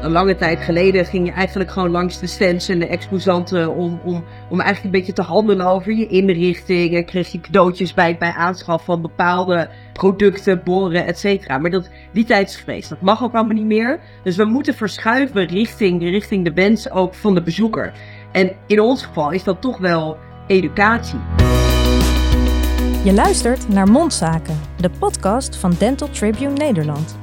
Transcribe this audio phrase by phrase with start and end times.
[0.00, 4.00] Een lange tijd geleden ging je eigenlijk gewoon langs de stands en de exposanten om,
[4.04, 6.96] om, om eigenlijk een beetje te handelen over je inrichting.
[6.96, 11.58] En kreeg je cadeautjes bij, bij aanschaf van bepaalde producten, boren, et cetera.
[11.58, 12.88] Maar dat, die tijd is geweest.
[12.88, 14.00] Dat mag ook allemaal niet meer.
[14.22, 17.92] Dus we moeten verschuiven richting, richting de wens ook van de bezoeker.
[18.32, 21.18] En in ons geval is dat toch wel educatie.
[23.04, 27.18] Je luistert naar Mondzaken, de podcast van Dental Tribune Nederland.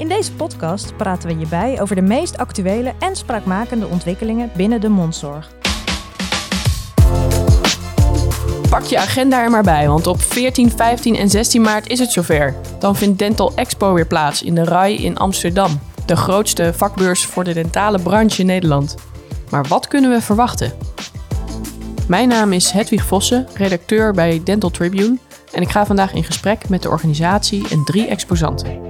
[0.00, 4.80] In deze podcast praten we je bij over de meest actuele en spraakmakende ontwikkelingen binnen
[4.80, 5.50] de mondzorg.
[8.70, 12.12] Pak je agenda er maar bij, want op 14, 15 en 16 maart is het
[12.12, 12.54] zover.
[12.78, 17.44] Dan vindt Dental Expo weer plaats in de RAI in Amsterdam, de grootste vakbeurs voor
[17.44, 18.94] de dentale branche in Nederland.
[19.50, 20.72] Maar wat kunnen we verwachten?
[22.08, 25.18] Mijn naam is Hedwig Vossen, redacteur bij Dental Tribune
[25.52, 28.89] en ik ga vandaag in gesprek met de organisatie en drie exposanten.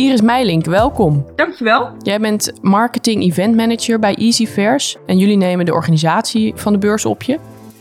[0.00, 1.26] Iris Meilink, welkom.
[1.36, 1.90] Dankjewel.
[2.02, 6.78] Jij bent marketing event manager bij Easy Fairs en jullie nemen de organisatie van de
[6.78, 7.38] beurs op je.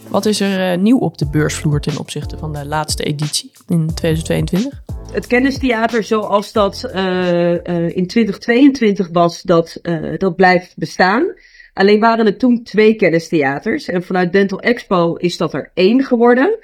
[0.07, 3.93] Wat is er uh, nieuw op de beursvloer ten opzichte van de laatste editie in
[3.93, 4.81] 2022?
[5.11, 9.79] Het kennistheater zoals dat uh, uh, in 2022 was, dat,
[10.17, 11.33] dat blijft bestaan.
[11.73, 16.57] Alleen waren er toen twee kennistheaters en vanuit Dental Expo is dat er één geworden.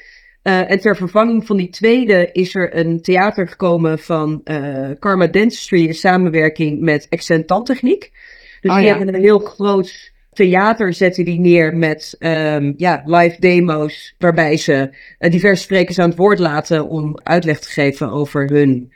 [0.47, 5.27] Uh, en ter vervanging van die tweede is er een theater gekomen van uh, Karma
[5.27, 8.11] Dentistry in samenwerking met Accent Tandtechniek.
[8.61, 8.95] Dus oh, die ja.
[8.95, 14.89] hebben een heel groot theater zetten die neer met um, ja, live demo's waarbij ze
[15.19, 18.91] uh, diverse sprekers aan het woord laten om uitleg te geven over hun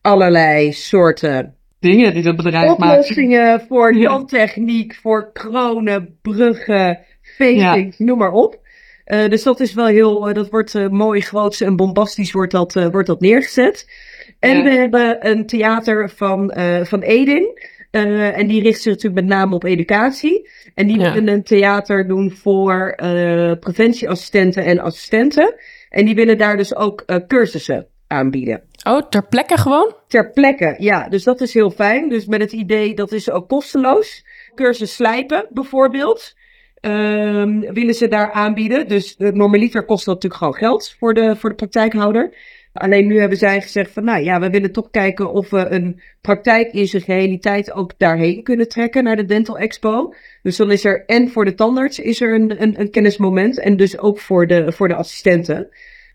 [0.00, 2.98] allerlei soorten dingen die dat bedrijf maakt.
[2.98, 8.04] oplossingen voor tandtechniek, voor kronen, bruggen, facing, ja.
[8.04, 8.60] noem maar op.
[9.06, 12.52] Uh, dus dat is wel heel, uh, dat wordt uh, mooi, groots en bombastisch wordt
[12.52, 13.90] dat, wordt dat neergezet.
[14.38, 14.62] En ja.
[14.62, 17.58] we hebben een theater van, van Edin.
[17.90, 20.48] en die richt zich natuurlijk met name op educatie.
[20.74, 21.12] En die ja.
[21.12, 22.94] willen een theater doen voor
[23.60, 25.54] preventieassistenten en assistenten.
[25.88, 28.62] En die willen daar dus ook cursussen aanbieden.
[28.88, 29.94] Oh, ter plekke gewoon?
[30.08, 31.08] Ter plekke, ja.
[31.08, 32.08] Dus dat is heel fijn.
[32.08, 34.24] Dus met het idee, dat is ook kosteloos.
[34.54, 36.34] Cursus slijpen bijvoorbeeld.
[36.86, 38.88] Um, willen ze daar aanbieden.
[38.88, 42.34] Dus normaliter kost dat natuurlijk gewoon geld voor de, voor de praktijkhouder.
[42.72, 46.00] Alleen nu hebben zij gezegd van, nou ja, we willen toch kijken of we een
[46.20, 50.14] praktijk in zijn realiteit ook daarheen kunnen trekken, naar de Dental Expo.
[50.42, 53.76] Dus dan is er, en voor de tandarts is er een, een, een kennismoment en
[53.76, 55.68] dus ook voor de, voor de assistenten.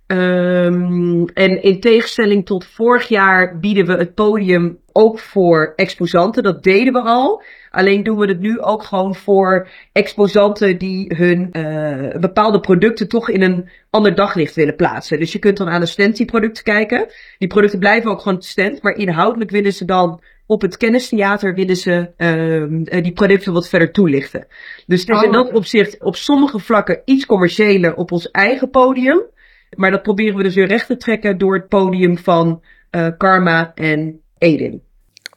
[0.08, 6.44] Um, en in tegenstelling tot vorig jaar bieden we het podium ook voor exposanten.
[6.44, 7.44] Dat deden we al.
[7.78, 13.30] Alleen doen we het nu ook gewoon voor exposanten die hun uh, bepaalde producten toch
[13.30, 15.20] in een ander daglicht willen plaatsen.
[15.20, 17.08] Dus je kunt dan aan de stand die producten kijken.
[17.38, 21.76] Die producten blijven ook gewoon stand, maar inhoudelijk willen ze dan op het kennistheater willen
[21.76, 24.48] ze uh, die producten wat verder toelichten.
[24.88, 29.22] Dus het is in dat opzicht op sommige vlakken iets commerciëler op ons eigen podium.
[29.76, 32.62] Maar dat proberen we dus weer recht te trekken door het podium van
[32.92, 34.82] uh, Karma en Edin.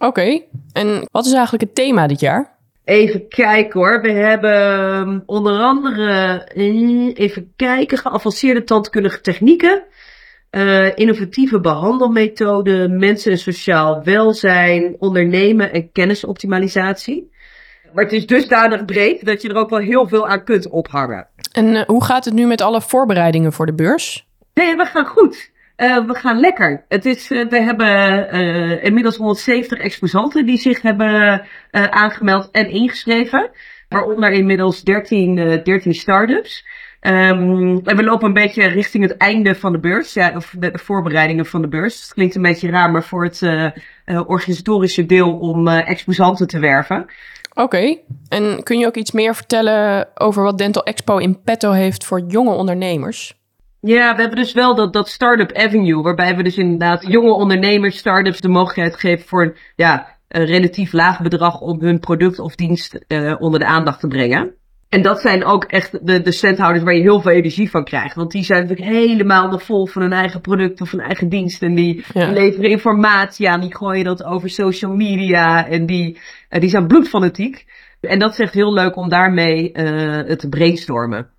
[0.03, 0.47] Oké, okay.
[0.73, 2.59] en wat is eigenlijk het thema dit jaar?
[2.85, 4.01] Even kijken hoor.
[4.01, 6.45] We hebben onder andere,
[7.15, 9.83] even kijken, geavanceerde tandkundige technieken.
[10.51, 17.31] Uh, innovatieve behandelmethoden, mensen en sociaal welzijn, ondernemen en kennisoptimalisatie.
[17.93, 21.27] Maar het is dusdanig breed dat je er ook wel heel veel aan kunt ophangen.
[21.53, 24.27] En uh, hoe gaat het nu met alle voorbereidingen voor de beurs?
[24.55, 25.51] Nee, we gaan goed.
[25.81, 26.85] Uh, we gaan lekker.
[26.89, 33.51] Het is, uh, we hebben uh, inmiddels 170 exposanten die zich hebben aangemeld en ingeschreven.
[33.89, 36.67] Waaronder inmiddels 13, 13 start-ups.
[37.01, 40.13] Um, en we lopen een beetje richting het einde van de beurs.
[40.13, 42.03] Ja, of de, voorbereidingen van de beurs.
[42.03, 43.43] Het klinkt een beetje raar, maar voor het
[44.27, 47.07] organisatorische deel om exposanten te werven.
[47.55, 47.97] Oké,
[48.29, 52.21] en kun je ook iets meer vertellen over wat Dental Expo in petto heeft voor
[52.27, 53.40] jonge ondernemers?
[53.81, 57.99] Ja, we hebben dus wel dat, dat Startup Avenue, waarbij we dus inderdaad jonge ondernemers,
[57.99, 62.99] startups de mogelijkheid geven voor ja, een relatief laag bedrag om hun product of dienst
[63.09, 64.55] uh, onder de aandacht te brengen.
[64.89, 68.15] En dat zijn ook echt de, de standhouders waar je heel veel energie van krijgt.
[68.15, 71.63] Want die zijn natuurlijk helemaal nog vol van hun eigen product of hun eigen dienst.
[71.63, 72.31] En die ja.
[72.31, 75.67] leveren informatie aan, die gooien dat over social media.
[75.67, 76.19] En die,
[76.51, 77.67] uh, die zijn bloedfanatiek.
[78.01, 81.31] En dat is echt heel leuk om daarmee uh, te brainstormen.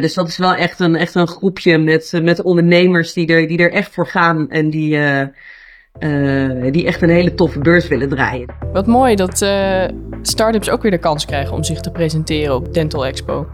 [0.00, 3.58] Dus dat is wel echt een, echt een groepje met, met ondernemers die er, die
[3.58, 4.50] er echt voor gaan.
[4.50, 8.46] En die, uh, die echt een hele toffe beurs willen draaien.
[8.72, 9.84] Wat mooi dat uh,
[10.22, 13.46] start-ups ook weer de kans krijgen om zich te presenteren op Dental Expo.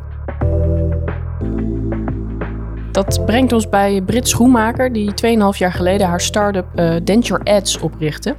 [2.93, 6.67] Dat brengt ons bij Brit Schoenmaker, die 2,5 jaar geleden haar start-up
[7.05, 8.35] Denture Ads oprichtte.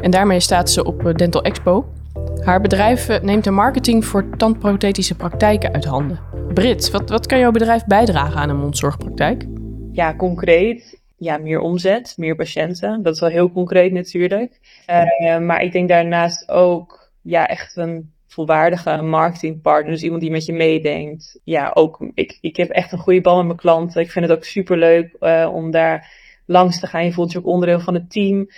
[0.00, 1.86] En daarmee staat ze op Dental Expo.
[2.48, 6.20] Haar bedrijf neemt de marketing voor tandprothetische praktijken uit handen.
[6.54, 9.46] Brit, wat, wat kan jouw bedrijf bijdragen aan een mondzorgpraktijk?
[9.92, 11.00] Ja, concreet.
[11.16, 13.02] Ja, meer omzet, meer patiënten.
[13.02, 14.82] Dat is wel heel concreet natuurlijk.
[14.90, 19.92] Uh, maar ik denk daarnaast ook ja, echt een volwaardige marketingpartner.
[19.92, 21.40] Dus iemand die met je meedenkt.
[21.44, 24.00] Ja, ook ik, ik heb echt een goede bal met mijn klanten.
[24.00, 26.12] Ik vind het ook super leuk uh, om daar
[26.46, 27.04] langs te gaan.
[27.04, 28.48] Je voelt je ook onderdeel van het team.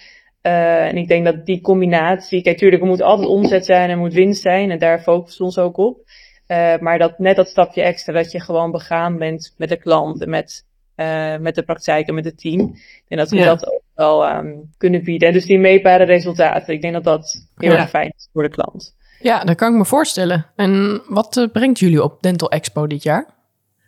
[0.42, 3.98] Uh, en ik denk dat die combinatie, kijk, tuurlijk, er moet altijd omzet zijn, er
[3.98, 5.98] moet winst zijn en daar focussen we ons ook op.
[6.48, 10.26] Uh, maar dat net dat stapje extra, dat je gewoon begaan bent met de klant,
[10.26, 10.64] met,
[10.96, 12.74] uh, met de praktijk en met het team.
[13.08, 13.44] En dat we ja.
[13.44, 15.28] dat ook wel um, kunnen bieden.
[15.28, 17.78] En dus die meetbare resultaten, ik denk dat dat heel ja.
[17.78, 18.96] erg fijn is voor de klant.
[19.18, 20.46] Ja, dat kan ik me voorstellen.
[20.56, 23.28] En wat brengt jullie op Dental Expo dit jaar?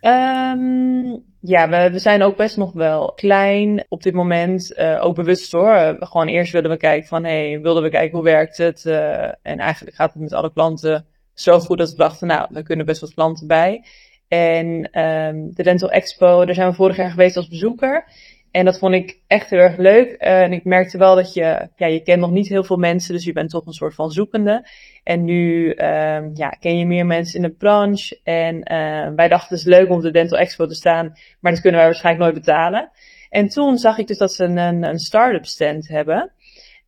[0.00, 4.78] Um, ja, we, zijn ook best nog wel klein op dit moment.
[4.78, 5.96] Uh, ook bewust hoor.
[5.98, 8.84] Gewoon eerst wilden we kijken van, hé, hey, wilden we kijken hoe werkt het?
[8.84, 12.62] Uh, en eigenlijk gaat het met alle klanten zo goed dat we dachten, nou, we
[12.62, 13.84] kunnen best wat klanten bij.
[14.28, 18.04] En um, de Dental Expo, daar zijn we vorig jaar geweest als bezoeker.
[18.52, 20.10] En dat vond ik echt heel erg leuk.
[20.10, 23.14] Uh, en ik merkte wel dat je, ja, je kent nog niet heel veel mensen,
[23.14, 24.68] dus je bent toch een soort van zoekende.
[25.02, 28.20] En nu um, ja, ken je meer mensen in de branche.
[28.22, 31.52] En uh, wij dachten het is leuk om op de Dental Expo te staan, maar
[31.52, 32.90] dat kunnen wij waarschijnlijk nooit betalen.
[33.30, 36.32] En toen zag ik dus dat ze een, een start-up stand hebben.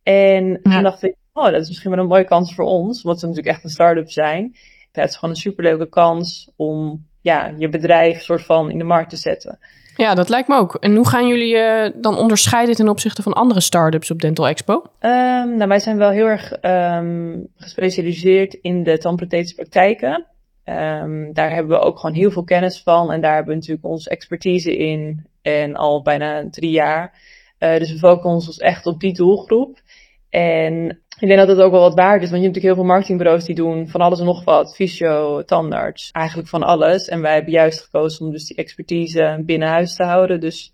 [0.03, 0.59] En ja.
[0.61, 3.27] toen dacht ik, oh, dat is misschien wel een mooie kans voor ons, omdat ze
[3.27, 4.51] natuurlijk echt een start-up zijn.
[4.91, 8.83] Ja, het is gewoon een superleuke kans om ja, je bedrijf soort van in de
[8.83, 9.59] markt te zetten.
[9.95, 10.75] Ja, dat lijkt me ook.
[10.75, 14.73] En hoe gaan jullie je dan onderscheiden ten opzichte van andere start-ups op Dental Expo?
[14.73, 20.25] Um, nou, wij zijn wel heel erg um, gespecialiseerd in de tandprothetische praktijken.
[20.65, 23.11] Um, daar hebben we ook gewoon heel veel kennis van.
[23.11, 25.25] En daar hebben we natuurlijk onze expertise in.
[25.41, 27.13] En al bijna drie jaar.
[27.59, 29.81] Uh, dus we focussen ons echt op die doelgroep.
[30.29, 32.75] En ik denk dat het ook wel wat waard is, want je hebt natuurlijk heel
[32.75, 34.75] veel marketingbureaus die doen van alles en nog wat.
[34.75, 37.07] Fysio, tandarts, eigenlijk van alles.
[37.07, 40.39] En wij hebben juist gekozen om dus die expertise binnen huis te houden.
[40.39, 40.73] Dus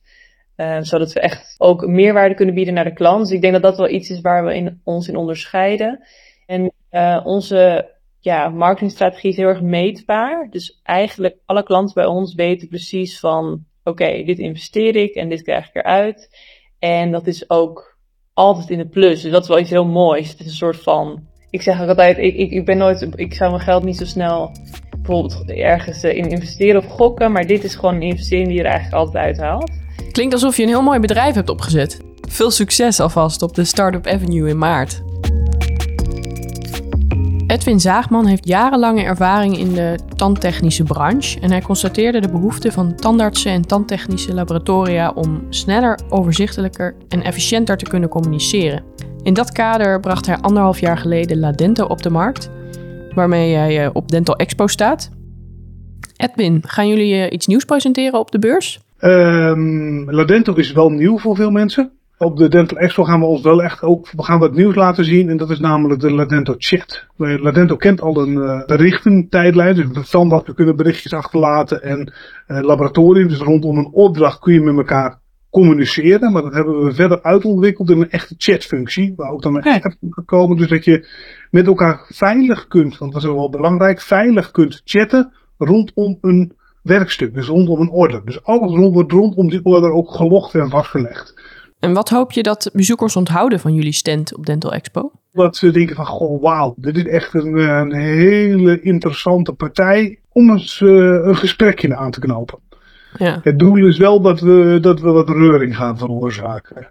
[0.58, 3.22] uh, zodat we echt ook meerwaarde kunnen bieden naar de klant.
[3.22, 6.04] Dus ik denk dat dat wel iets is waar we in, ons in onderscheiden.
[6.46, 7.90] En uh, onze
[8.20, 10.48] ja, marketingstrategie is heel erg meetbaar.
[10.50, 13.66] Dus eigenlijk alle klanten bij ons weten precies van...
[13.84, 16.30] oké, dit investeer ik en dit krijg ik eruit.
[16.80, 17.98] En dat is ook
[18.34, 19.22] altijd in de plus.
[19.22, 20.30] Dus dat is wel iets heel moois.
[20.30, 21.20] Het is een soort van.
[21.50, 23.08] Ik zeg ook altijd, ik, ik, ik ben nooit.
[23.16, 24.52] Ik zou mijn geld niet zo snel
[24.98, 27.32] bijvoorbeeld ergens in investeren of gokken.
[27.32, 29.72] Maar dit is gewoon een investering die je er eigenlijk altijd uithaalt.
[30.12, 32.00] Klinkt alsof je een heel mooi bedrijf hebt opgezet.
[32.30, 35.02] Veel succes alvast op de Startup Avenue in maart.
[37.52, 42.96] Edwin Zaagman heeft jarenlange ervaring in de tandtechnische branche en hij constateerde de behoefte van
[42.96, 48.84] tandartsen en tandtechnische laboratoria om sneller, overzichtelijker en efficiënter te kunnen communiceren.
[49.24, 52.50] In dat kader bracht hij anderhalf jaar geleden Ladento op de markt,
[53.16, 55.10] waarmee hij op Dental Expo staat.
[56.16, 58.80] Edwin, gaan jullie iets nieuws presenteren op de beurs?
[59.00, 61.92] Um, Ladento is wel nieuw voor veel mensen.
[62.22, 65.06] Op de Dental Expo gaan we ons wel echt ook we gaan wat nieuws laten
[65.06, 65.30] zien.
[65.30, 67.06] En dat is namelijk de Ladento Chat.
[67.18, 69.76] Ladento kent al een uh, berichtentijdlijn.
[69.76, 71.84] Dus standaard, we kunnen berichtjes achterlaten.
[71.84, 72.14] En
[72.48, 75.20] uh, laboratorium, dus rondom een opdracht kun je met elkaar
[75.50, 76.32] communiceren.
[76.32, 79.14] Maar dat hebben we verder uitontwikkeld in een echte chatfunctie.
[79.16, 80.58] Waar ook dan een app kan komen.
[80.58, 81.08] Dus dat je
[81.52, 87.34] met elkaar veilig kunt, want dat is wel belangrijk, veilig kunt chatten rondom een werkstuk.
[87.34, 88.22] Dus rondom een orde.
[88.26, 91.34] Dus alles wordt rondom die orde ook gelogd en vastgelegd.
[91.82, 95.12] En wat hoop je dat bezoekers onthouden van jullie stand op Dental Expo?
[95.32, 100.50] Dat ze denken van, goh, wauw, dit is echt een, een hele interessante partij om
[100.52, 100.90] eens uh,
[101.24, 102.60] een gesprekje aan te knopen.
[103.18, 103.40] Ja.
[103.44, 106.88] Het doel is wel dat we, dat we wat reuring gaan veroorzaken.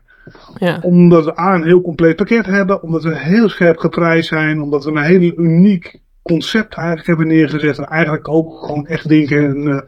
[0.58, 0.78] Ja.
[0.82, 4.84] Omdat we A, een heel compleet pakket hebben, omdat we heel scherp geprijsd zijn, omdat
[4.84, 7.78] we een heel uniek concept eigenlijk hebben neergezet.
[7.78, 9.84] En eigenlijk ook gewoon echt denken, een,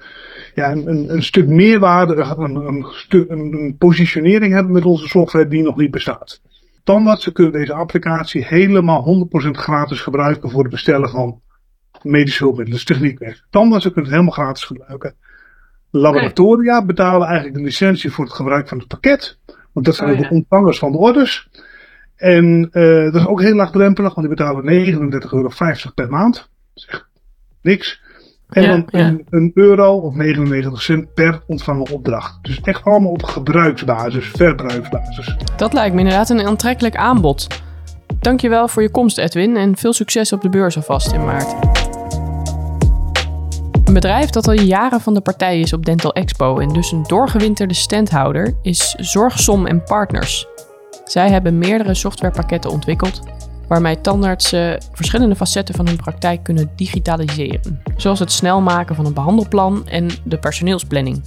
[0.54, 2.86] ja, een, een stuk meerwaarde, een, een,
[3.28, 6.40] een, positionering hebben met onze software die nog niet bestaat.
[6.84, 11.40] Tandartsen kunnen deze applicatie helemaal 100% gratis gebruiken voor het bestellen van
[12.02, 13.44] medische hulpmiddelen, dus techniekwerk.
[13.50, 15.14] Tandartsen kunnen het helemaal gratis gebruiken.
[15.90, 19.38] Laboratoria betalen eigenlijk een licentie voor het gebruik van het pakket.
[19.72, 20.28] Want dat zijn oh, ja.
[20.28, 21.48] de ontvangers van de orders.
[22.16, 24.86] En uh, dat is ook heel laagdrempelig, want die betalen
[25.24, 25.50] 39,50 euro
[25.94, 26.34] per maand.
[26.34, 27.06] Dat is echt
[27.62, 28.00] niks.
[28.52, 28.84] En ja, dan.
[28.90, 32.38] Een, een, euro of 99 cent per ontvangen opdracht.
[32.42, 35.36] Dus echt allemaal op gebruiksbasis, verbruiksbasis.
[35.56, 37.46] Dat lijkt me inderdaad een aantrekkelijk aanbod.
[38.20, 41.54] Dankjewel voor je komst Edwin en veel succes op de beurs alvast in maart.
[43.84, 47.02] Een bedrijf dat al jaren van de partij is op Dental Expo en dus een
[47.02, 50.46] doorgewinterde standhouder is Zorgsom en Partners.
[51.04, 53.20] Zij hebben meerdere softwarepakketten ontwikkeld
[53.72, 59.14] waarmee tandartsen verschillende facetten van hun praktijk kunnen digitaliseren, zoals het snel maken van een
[59.14, 61.22] behandelplan en de personeelsplanning.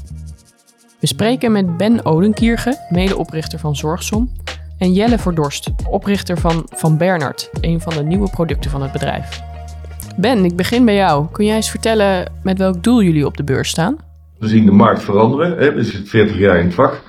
[0.99, 4.31] We spreken met Ben Odenkierge, medeoprichter van Zorgsom,
[4.77, 9.41] en Jelle Verdorst, oprichter van Van Bernard, een van de nieuwe producten van het bedrijf.
[10.17, 11.25] Ben, ik begin bij jou.
[11.31, 13.97] Kun jij eens vertellen met welk doel jullie op de beurs staan?
[14.39, 15.57] We zien de markt veranderen.
[15.57, 15.73] Hè?
[15.73, 17.01] We zitten 40 jaar in het vak.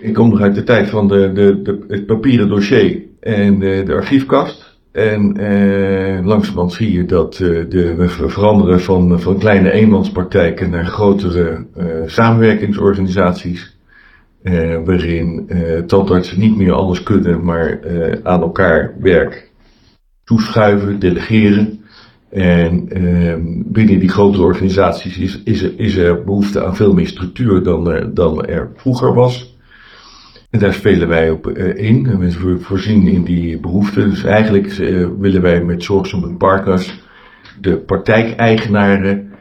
[0.00, 3.82] Ik kom nog uit de tijd van de, de, de het papieren dossier en de,
[3.86, 4.69] de archiefkast.
[4.92, 10.86] En eh, langzamerhand zie je dat eh, de, we veranderen van, van kleine eenmanspraktijken naar
[10.86, 13.78] grotere eh, samenwerkingsorganisaties.
[14.42, 19.50] Eh, waarin eh, tandartsen niet meer alles kunnen, maar eh, aan elkaar werk
[20.24, 21.80] toeschuiven, delegeren.
[22.30, 27.06] En ehm, binnen die grotere organisaties is, is, er, is er behoefte aan veel meer
[27.06, 29.49] structuur dan, dan er vroeger was.
[30.50, 32.06] En daar spelen wij op in.
[32.06, 34.10] En we voorzien in die behoeften.
[34.10, 34.72] Dus eigenlijk
[35.18, 37.02] willen wij met Zorgsom Partners
[37.60, 39.32] de praktijkeigenaren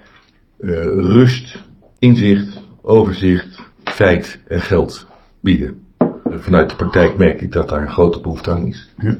[0.57, 1.63] rust,
[1.99, 5.07] inzicht, overzicht, feit en geld
[5.41, 5.81] bieden.
[6.29, 8.93] Vanuit de praktijk merk ik dat daar een grote behoefte aan is.
[8.97, 9.17] Ja.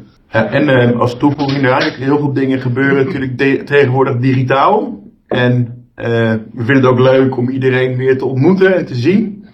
[0.52, 5.04] En uh, als toevoeging daar, heel veel dingen gebeuren natuurlijk tegenwoordig digitaal.
[5.28, 9.46] En we vinden het ook leuk om iedereen weer te ontmoeten en te zien.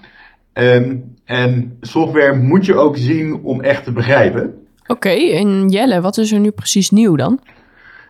[0.54, 4.54] Um, en software moet je ook zien om echt te begrijpen.
[4.88, 7.40] Oké, en Jelle, wat is er nu precies nieuw dan?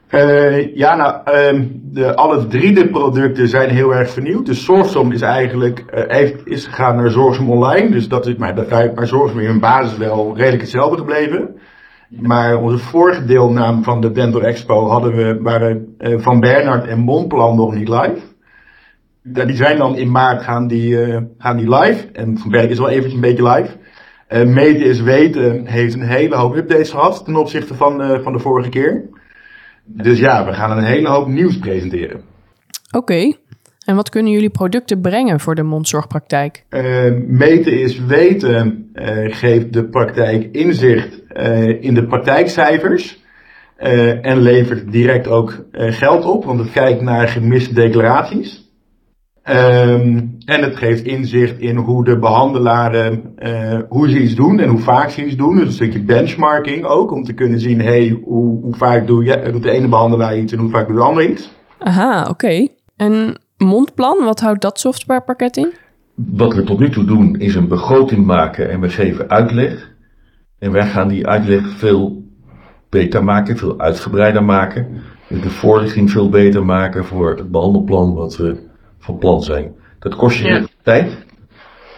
[0.10, 4.46] Uh, ja, nou, um, de, alle drie de producten zijn heel erg vernieuwd.
[4.46, 7.90] Dus Zorgsom is eigenlijk uh, heeft, is gegaan naar Zorgsom Online.
[7.90, 11.56] Dus dat is maar, dat, maar Zorgsom in hun basis wel redelijk hetzelfde gebleven.
[12.10, 17.00] Maar onze vorige deelname van de Dental Expo hadden we, waren uh, Van Bernard en
[17.00, 18.22] Monplan nog niet live.
[19.28, 20.98] Die zijn dan in maart gaan die,
[21.38, 22.08] gaan die live.
[22.14, 23.78] En Van Bernard is wel eventjes een beetje live.
[24.46, 28.70] meten is weten heeft een hele hoop updates gehad ten opzichte van, van de vorige
[28.70, 29.10] keer.
[29.84, 32.22] Dus ja, we gaan een hele hoop nieuws presenteren.
[32.92, 33.34] Oké.
[33.86, 36.64] En wat kunnen jullie producten brengen voor de mondzorgpraktijk?
[36.70, 36.82] Uh,
[37.28, 43.24] meten is weten uh, geeft de praktijk inzicht uh, in de praktijkcijfers.
[44.22, 48.65] en levert direct ook geld op, want het kijkt naar gemiste declaraties.
[49.50, 54.70] Um, en het geeft inzicht in hoe de behandelaren, uh, hoe ze iets doen en
[54.70, 55.56] hoe vaak ze iets doen.
[55.56, 59.50] Dus een stukje benchmarking ook, om te kunnen zien, hey, hoe, hoe vaak doe je,
[59.52, 61.52] doet de ene behandelaar iets en hoe vaak doet de ander iets.
[61.80, 62.68] Aha, oké.
[62.96, 65.74] En mondplan, wat houdt dat softwarepakket in?
[66.16, 69.94] Wat we tot nu toe doen, is een begroting maken en we geven uitleg.
[70.60, 72.24] En wij gaan die uitleg veel
[72.90, 74.88] beter maken, veel uitgebreider maken.
[75.28, 78.65] De voorlichting veel beter maken voor het behandelplan wat we
[79.06, 79.76] van plan zijn.
[80.00, 81.26] Dat kost je tijd.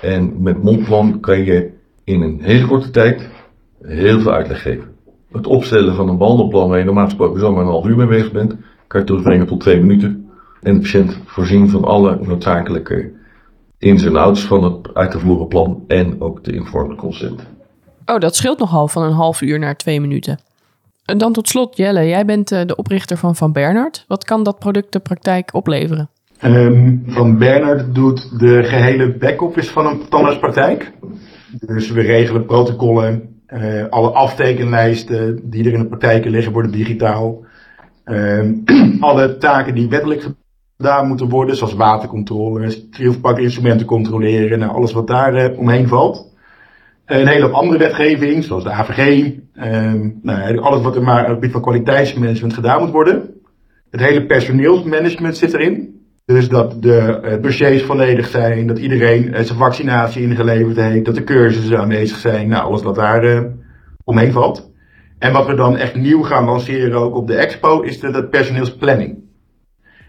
[0.02, 1.70] En met mondplan kan je
[2.04, 3.30] in een hele korte tijd
[3.82, 4.96] heel veel uitleg geven.
[5.32, 8.32] Het opstellen van een behandelplan waar je normaal gesproken zomaar een half uur mee bezig
[8.32, 8.56] bent,
[8.88, 10.30] kan je terugbrengen tot twee minuten.
[10.62, 13.12] En de patiënt voorzien van alle noodzakelijke
[13.78, 17.42] ins en outs van het uit te voeren plan en ook de informed consent.
[18.06, 20.40] Oh, dat scheelt nogal van een half uur naar twee minuten.
[21.06, 24.06] En dan tot slot, Jelle, jij bent eh, de oprichter van Van Bernard.
[24.08, 26.10] Wat kan dat product de praktijk opleveren?
[26.44, 30.92] Um, van Bernard doet de gehele back-office van een tandartspraktijk.
[31.66, 37.46] Dus we regelen protocollen, uh, alle aftekenlijsten die er in de praktijken liggen worden digitaal.
[38.06, 38.64] Um,
[39.00, 40.28] alle taken die wettelijk
[40.78, 42.76] gedaan moeten worden, zoals watercontrole,
[43.36, 46.36] instrumenten controleren, nou, alles wat daar uh, omheen valt.
[47.06, 51.34] Een hele andere wetgeving, zoals de AVG, um, nou, alles wat er maar op het
[51.34, 53.30] gebied van kwaliteitsmanagement gedaan moet worden.
[53.92, 55.97] Het hele personeelsmanagement zit erin.
[56.34, 61.16] Dus dat de uh, dossiers volledig zijn, dat iedereen uh, zijn vaccinatie ingeleverd heeft, dat
[61.16, 63.42] de cursussen aanwezig zijn, nou alles wat daar uh,
[64.04, 64.72] omheen valt.
[65.20, 68.28] En wat we dan echt nieuw gaan lanceren ook op de expo is de, de
[68.28, 69.18] personeelsplanning.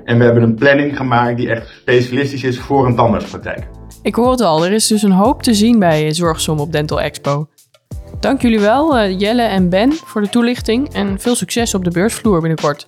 [0.05, 3.67] En we hebben een planning gemaakt die echt specialistisch is voor een tandartspraktijk.
[4.03, 7.01] Ik hoor het al, er is dus een hoop te zien bij Zorgsom op Dental
[7.01, 7.49] Expo.
[8.21, 12.41] Dank jullie wel, Jelle en Ben, voor de toelichting en veel succes op de beursvloer
[12.41, 12.87] binnenkort.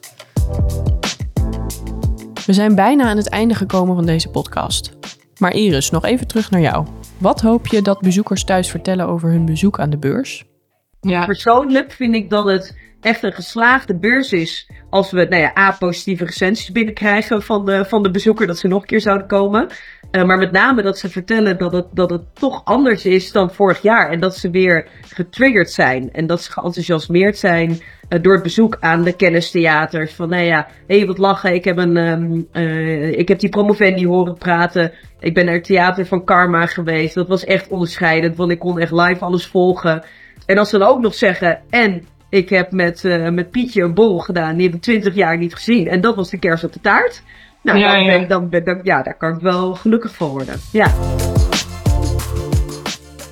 [2.51, 4.93] We zijn bijna aan het einde gekomen van deze podcast.
[5.39, 6.87] Maar Iris, nog even terug naar jou.
[7.19, 10.50] Wat hoop je dat bezoekers thuis vertellen over hun bezoek aan de beurs?
[11.01, 11.25] Ja.
[11.25, 14.71] Persoonlijk vind ik dat het echt een geslaagde beurs is.
[14.91, 18.69] Als we nou ja, A, positieve recensies binnenkrijgen van de, van de bezoeker dat ze
[18.69, 19.69] nog een keer zouden komen.
[20.11, 23.51] Uh, maar met name dat ze vertellen dat het, dat het toch anders is dan
[23.51, 24.11] vorig jaar.
[24.11, 26.13] En dat ze weer getriggerd zijn.
[26.13, 30.13] En dat ze geenthousiasmeerd zijn uh, door het bezoek aan de kennistheaters.
[30.13, 31.55] Van nou ja, hé hey, wat lachen.
[31.55, 34.93] Ik heb, een, um, uh, ik heb die promovendi horen praten.
[35.21, 37.15] Ik ben naar het theater van Karma geweest.
[37.15, 38.37] Dat was echt onderscheidend.
[38.37, 40.05] Want ik kon echt live alles volgen.
[40.47, 43.95] En als ze dan ook nog zeggen, en ik heb met, uh, met Pietje een
[43.95, 45.89] borrel gedaan, die heb ik 20 jaar niet gezien.
[45.89, 47.23] En dat was de kerst op de taart.
[47.63, 50.61] Nou, ja, dan, Ben, dan, ben, dan, ja, daar kan ik wel gelukkig van worden.
[50.73, 50.93] Ja.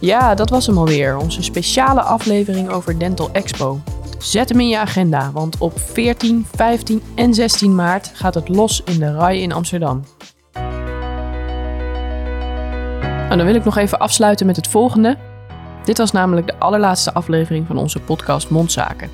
[0.01, 1.17] Ja, dat was hem alweer.
[1.17, 3.81] Onze speciale aflevering over Dental Expo.
[4.19, 8.83] Zet hem in je agenda, want op 14, 15 en 16 maart gaat het los
[8.85, 10.05] in de RAI in Amsterdam.
[13.29, 15.17] En dan wil ik nog even afsluiten met het volgende.
[15.85, 19.11] Dit was namelijk de allerlaatste aflevering van onze podcast Mondzaken.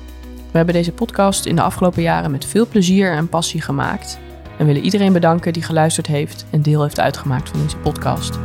[0.51, 4.19] We hebben deze podcast in de afgelopen jaren met veel plezier en passie gemaakt
[4.57, 8.39] en willen iedereen bedanken die geluisterd heeft en deel heeft uitgemaakt van deze podcast.